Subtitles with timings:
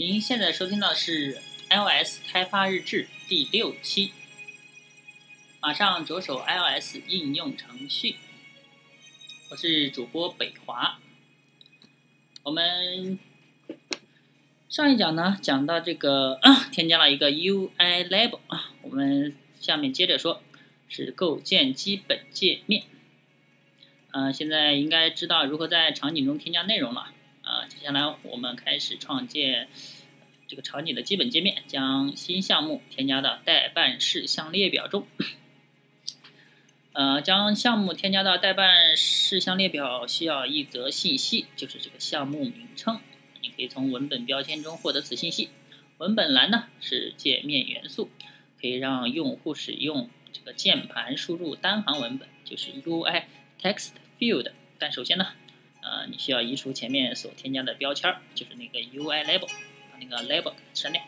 [0.00, 1.36] 您现在收听到的是
[1.68, 4.12] iOS 开发日志第六期，
[5.60, 8.16] 马上着手 iOS 应用程序。
[9.50, 10.98] 我是主播北华。
[12.42, 13.18] 我们
[14.70, 16.40] 上一讲呢讲到这个，
[16.72, 20.42] 添加了一个 UI label 啊，我们下面接着说，
[20.88, 22.84] 是构建基本界面。
[24.12, 27.12] 呃，现在应该知道如何在场景中添加内容了。
[27.42, 29.68] 啊，接下来我们开始创建
[30.50, 35.06] 这个场景的基本界面，将新项目添加到待办事项列表中。
[36.92, 42.98] 呃，将项目添加到待办事项列表需要一则信息，就是这个项目名称。
[43.40, 45.50] 你可以从文本标签中获得此信息。
[45.98, 48.10] 文本栏呢是界面元素，
[48.60, 53.22] 可以让用户使用这个键盘输入单行文本，就是 UI
[53.62, 54.50] text field。
[54.80, 55.28] 但首先呢，
[55.80, 59.48] 呃，你需要移除前面所添加的标签，就是那个 UI label，
[60.00, 61.02] 那个 label 删掉。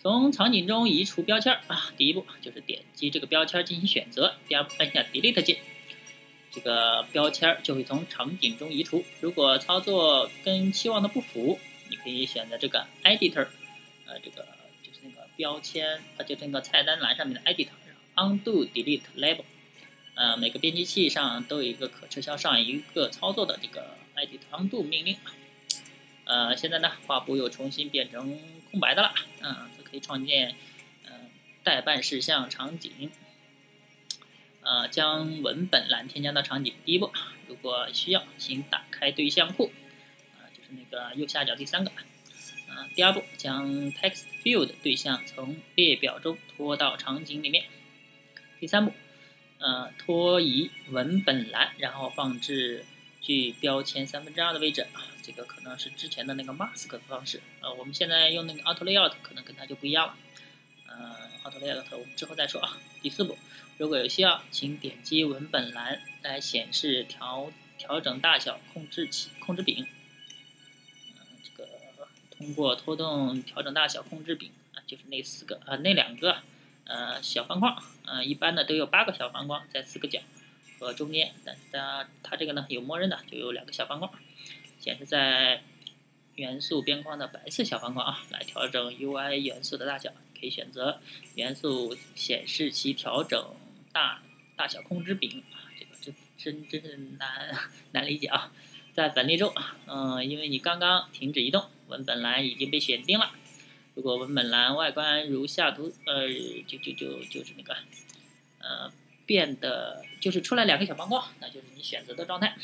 [0.00, 5.58] 从场景中移除标签啊，第一步就是点击这个标签进行选择，第二步按下 Delete 键，
[6.52, 9.04] 这个标签就会从场景中移除。
[9.20, 11.58] 如果操作跟期望的不符，
[11.90, 13.48] 你可以选择这个 Editor，
[14.06, 14.46] 呃，这个
[14.84, 17.70] 就是那个标签，呃，就那个菜单栏上面的 editor，
[18.14, 19.44] 然后 undo Delete Label，
[20.14, 25.34] 呃，每个编辑器上都有一个可撤销上一个操作的这个 Edit Undo 命令啊。
[26.28, 28.38] 呃，现在呢，画布又重新变成
[28.70, 29.68] 空白的了，嗯。
[29.90, 30.54] 可以创建，
[31.06, 31.30] 嗯，
[31.64, 33.10] 待办事项场景，
[34.60, 36.74] 呃，将文本栏添加到场景。
[36.84, 37.10] 第一步，
[37.46, 39.72] 如果需要，请打开对象库，
[40.36, 47.64] 啊，就是那个右下角第三个，啊，第二步，将 text field 对象从列表中拖到场景里面。
[48.60, 48.92] 第三步，
[49.58, 52.84] 呃，拖移文本栏，然后放置
[53.28, 55.04] 距标签三分之二的位置啊。
[55.22, 60.16] 这个可能是之前的那个 mask 的方式，呃，我们现在用那个 auto layout 可能跟它就不一样了，
[60.86, 62.78] 呃，auto layout 我们之后再说啊。
[63.02, 63.36] 第四步，
[63.76, 69.86] 如果有需要，请点击文本栏来显示调调整大小控制器控制柄，
[71.44, 71.68] 这个
[72.30, 76.38] 通过拖动调整大小控制柄啊，就是那四个啊那两个
[76.84, 80.22] 呃小方框，呃，一般的都有八个小方框在四个角
[80.78, 84.12] 和中间，但它它这个呢有默认的就有两个小方框。
[84.78, 85.62] 显示在
[86.36, 91.00] 元素边框的白色小方框啊，来调整 UI 元素的大小，可以选择
[91.34, 93.54] 元素显示其调整
[93.92, 94.22] 大
[94.56, 97.58] 大小控制柄啊，这个真真真是难
[97.92, 98.52] 难理解啊。
[98.94, 99.52] 在本例中，
[99.86, 103.32] 嗯，因为你刚刚停止移动，文本栏已经被选定了。
[103.94, 106.28] 如果文本栏外观如下图，呃，
[106.66, 107.76] 就就就就是那个，
[108.60, 108.92] 呃，
[109.28, 112.56] 变得就是出来两个小方框，那就是你选择的状态。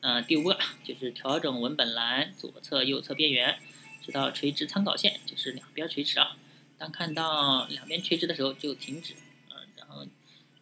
[0.00, 3.58] 呃，第五个就是调整文本栏左侧、右侧边缘，
[4.02, 6.38] 直到垂直参考线，就是两边垂直啊。
[6.78, 9.12] 当看到两边垂直的时候就停止。
[9.50, 10.06] 呃，然后，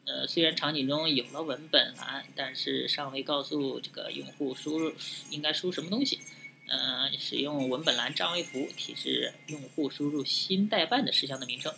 [0.04, 4.92] 呃，虽然场景中有了文本栏，但是尚未告诉这个用户输入
[5.30, 6.18] 应该输什么东西。
[6.66, 11.72] 呃，使用文本栏占位符提示用户输入新代办的事项的名称。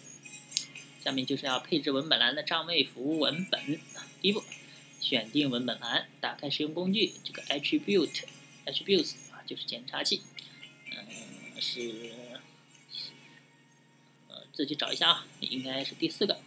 [1.05, 3.81] 下面就是要配置文本栏的占位符文本。
[4.21, 4.43] 第一步。
[5.01, 10.23] 选定文本栏，打开使用工具，这个 attribute，attributes 啊，就是检查器，
[10.93, 12.13] 嗯，是，
[14.29, 16.39] 呃，自己找一下啊，应该是第四个，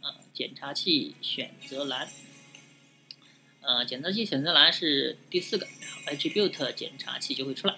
[0.00, 2.08] 呃，检查器选择栏，
[3.60, 7.74] 呃，检查器选择栏是第四个，然后 attribute 检查器就会出来，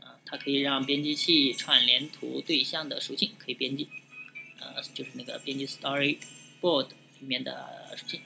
[0.00, 3.86] 呃，它可以让编辑器串联图对象的属性可以编辑，
[4.94, 6.88] 就是那个编辑 storyboard
[7.20, 8.20] 里面的属性。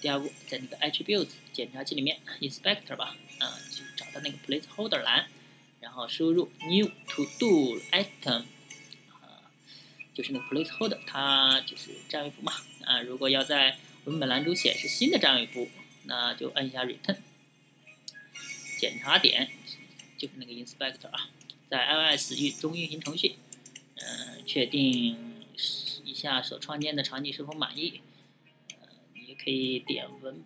[0.00, 5.26] 第二步，在那个 attributes 检查器里面，inspector 吧，啊，就找到那个 placeholder 栏，
[5.80, 8.44] 然后输入 new to do item，
[9.20, 9.50] 啊，
[10.14, 12.52] 就是那个 placeholder，它就是占位符嘛，
[12.84, 15.68] 啊，如果要在文本栏中显示新的占位符，
[16.04, 17.16] 那就按一下 return。
[18.78, 19.50] 检查点
[20.16, 21.28] 就是那个 inspector 啊，
[21.68, 21.84] 在
[22.16, 23.34] iOS 运中运行程序，
[23.96, 25.16] 嗯，确定
[26.18, 28.00] 下所创建的场景是否满意。
[28.80, 30.42] 呃，你可以点文，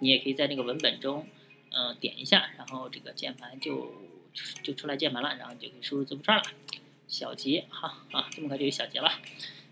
[0.00, 1.26] 你也可以在那个文本中，
[1.70, 3.94] 嗯，点一下，然后这个键盘就
[4.62, 6.44] 就出来键盘了，然后就可以输入字符串了。
[7.08, 9.10] 小结哈啊，这么快就有小结了。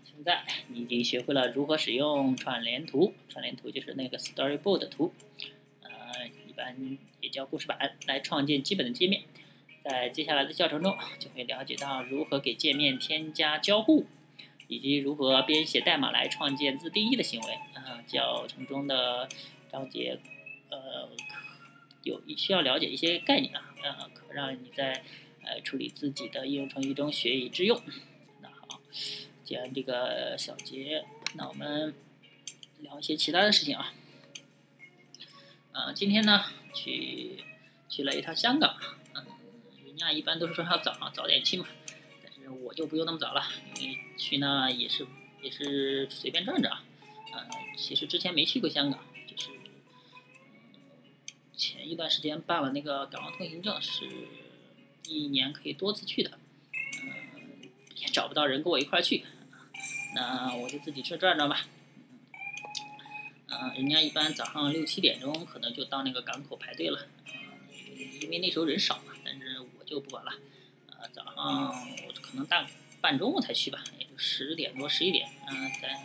[0.03, 5.13] 现在你已经学会了如何使用串联图，串联图就是那个 storyboard 图，
[5.81, 9.23] 呃，一般也叫故事板，来创建基本的界面。
[9.83, 14.05] 在接下来的教程中，就会了解到如何给界面添加交互。
[14.71, 19.27] 以及如何编写代码来创建自定义的行为啊，教程中的
[19.69, 20.17] 章节，
[20.69, 21.09] 呃，
[22.03, 25.03] 有需要了解一些概念啊，呃，可让你在
[25.43, 27.81] 呃处理自己的应用程序中学以致用。
[28.39, 28.79] 那好，
[29.43, 31.03] 既然这个小结，
[31.35, 31.93] 那我们
[32.79, 33.93] 聊一些其他的事情啊。
[35.73, 37.43] 呃，今天呢去
[37.89, 38.77] 去了一趟香港，
[39.15, 39.25] 嗯，
[39.85, 41.65] 人家一般都是说要早早点去嘛，
[42.61, 43.43] 我就不用那么早了，
[43.79, 45.05] 因为去那也是
[45.41, 46.83] 也是随便转转啊。
[47.33, 49.49] 呃，其实之前没去过香港，就是
[51.53, 54.05] 前一段时间办了那个港澳通行证，是
[55.07, 56.37] 一年可以多次去的，
[57.03, 59.23] 嗯，也找不到人跟我一块去，
[60.13, 61.65] 那我就自己去转转吧。
[63.47, 67.07] 嗯，人家一般早上六七点钟可能就到那个港口排队了，
[68.21, 70.31] 因为那时候人少嘛，但是我就不管了，
[71.43, 71.67] 嗯，
[72.07, 72.67] 我可能大
[73.01, 75.97] 半中午才去吧，也就十点多十一点，嗯，在。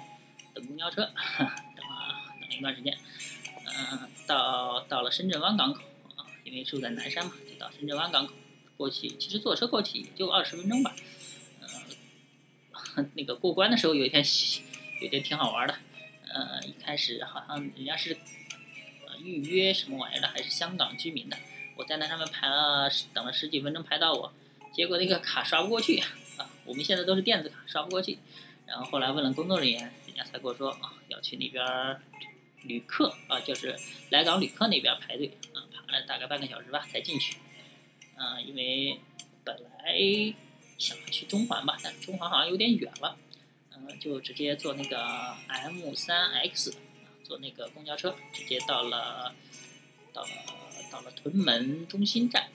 [0.55, 1.03] 等公交车，
[1.37, 2.97] 等了等一段时间，
[3.67, 5.83] 嗯，到到了深圳湾港口
[6.17, 8.33] 啊，因为住在南山嘛，就到深圳湾港口
[8.79, 9.07] 过去。
[9.07, 10.97] 其实坐车过去也就二十分钟吧，
[12.97, 14.25] 嗯， 那个过关的时候有一天，
[15.03, 15.75] 有一天挺好玩的，
[16.33, 18.17] 呃，一开始好像人家是
[19.23, 21.37] 预约什么玩意儿的，还是香港居民的，
[21.77, 24.33] 我在那上面排了等了十几分钟排到我，
[24.77, 25.97] 结果那个卡刷不过去
[26.37, 28.19] 啊，我们现在都是电子卡刷不过去，
[28.67, 29.91] 然后后来问了工作人员。
[30.07, 31.65] 人家才跟我说啊，要去那边
[32.63, 33.75] 旅客啊，就是
[34.11, 37.39] 来港旅客那边排队啊，排了大概半个小时吧才进去。
[38.17, 39.01] 嗯，因为
[39.45, 39.97] 本来
[40.77, 43.17] 想去中环吧，但中环好像有点远了，
[43.75, 44.99] 嗯，就直接坐那个
[45.49, 46.77] M 三 X，
[47.25, 49.35] 坐那个公交车，直接到了
[50.13, 50.29] 到了
[50.91, 52.51] 到了屯门中心站。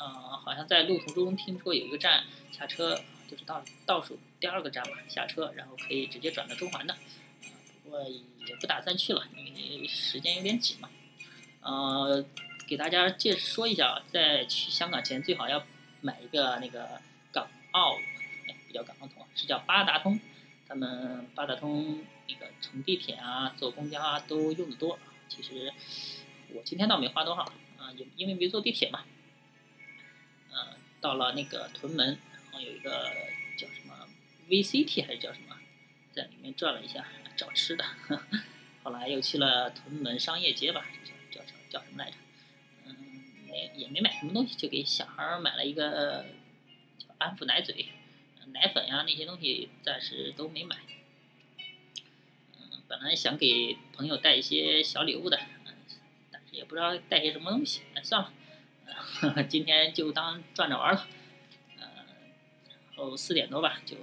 [0.00, 2.98] 啊，好像在路途中听说有一个站下车。
[3.30, 6.96] 就是倒倒数第二个站吧，下车，然后可以直接转到中环的，
[7.84, 10.90] 不过也不打算去了，因为时间有点紧嘛。
[11.62, 12.26] 呃，
[12.66, 15.64] 给大家介说一下，在去香港前最好要
[16.00, 17.00] 买一个那个
[17.30, 17.94] 港澳，
[18.48, 20.18] 哎，不叫港澳通，是叫八达通。
[20.66, 24.98] 他们八达通那个乘地铁啊、坐公交啊都用的多。
[25.28, 25.72] 其实
[26.52, 27.42] 我今天倒没花多少，
[27.78, 29.04] 啊，也因为没坐地铁嘛。
[31.00, 32.18] 到了那个屯门。
[32.44, 33.10] 然后有一个
[33.56, 34.08] 叫什么
[34.48, 35.56] VCT 还是叫什么，
[36.12, 37.06] 在里面转了一下
[37.36, 37.84] 找吃的，
[38.82, 40.84] 后来又去了屯门商业街吧，
[41.30, 42.16] 叫叫叫什么来着？
[42.86, 42.96] 嗯，
[43.46, 46.26] 没也没买什么东西，就给小孩买了一个
[46.98, 47.86] 叫安抚奶嘴、
[48.52, 50.76] 奶粉呀那些东西，暂时都没买。
[52.58, 55.38] 嗯，本来想给朋友带一些小礼物的，
[56.32, 58.32] 但是也不知道带些什么东西，哎，算了，
[59.48, 61.06] 今天就当转着玩了。
[61.78, 61.86] 呃，
[62.68, 63.96] 然后四点多吧，就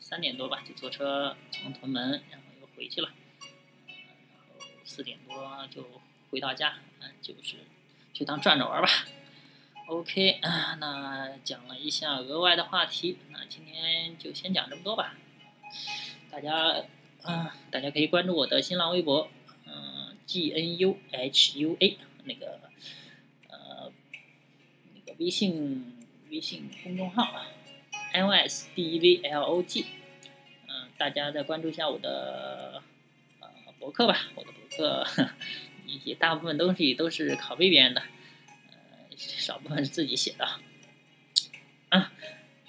[0.00, 3.10] 三点多吧，就坐车从屯门，然后又回去了。
[3.86, 6.00] 然后四点多就
[6.30, 7.56] 回到家，嗯，就是
[8.12, 8.88] 就当转着玩吧。
[9.88, 15.16] OK 啊，那讲了一下额外的话题，那今天就先讲这么多吧。
[16.30, 16.84] 大家，
[17.24, 19.30] 嗯，大家可以关注我的新浪微博，
[19.66, 22.60] 嗯，GNUHUA，那个
[25.18, 25.96] 微信
[26.30, 27.44] 微信公众号。
[28.10, 29.84] L S D E V L O G，
[30.66, 32.82] 嗯，大家再关注一下我的
[33.38, 33.48] 呃
[33.78, 35.06] 博客吧，我的博客
[35.86, 38.00] 一些大部分东西都是拷贝别人的，
[38.70, 40.46] 呃，少部分是自己写的。
[41.90, 42.10] 啊，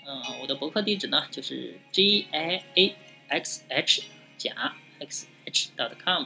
[0.06, 2.96] 嗯，我的博客地址呢就是 G I A
[3.29, 4.03] X H
[4.38, 6.25] 甲 X H dot com。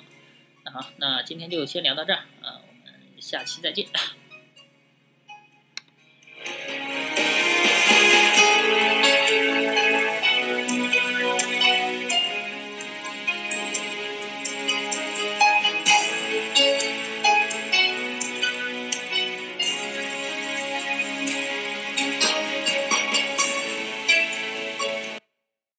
[0.63, 3.87] 那好，那今天就先聊到这儿，啊，我们下期再见。